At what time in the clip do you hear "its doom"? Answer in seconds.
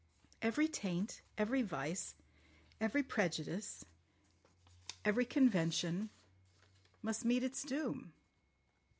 7.43-8.11